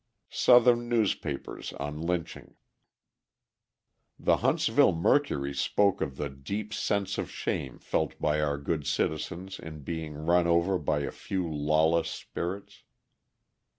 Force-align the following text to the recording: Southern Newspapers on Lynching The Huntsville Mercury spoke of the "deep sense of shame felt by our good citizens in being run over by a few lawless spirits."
Southern 0.31 0.89
Newspapers 0.89 1.73
on 1.73 2.01
Lynching 2.01 2.55
The 4.17 4.37
Huntsville 4.37 4.95
Mercury 4.95 5.53
spoke 5.53 6.01
of 6.01 6.17
the 6.17 6.27
"deep 6.27 6.73
sense 6.73 7.19
of 7.19 7.29
shame 7.29 7.77
felt 7.77 8.17
by 8.19 8.41
our 8.41 8.57
good 8.57 8.87
citizens 8.87 9.59
in 9.59 9.83
being 9.83 10.15
run 10.15 10.47
over 10.47 10.79
by 10.79 11.01
a 11.01 11.11
few 11.11 11.47
lawless 11.47 12.09
spirits." 12.09 12.81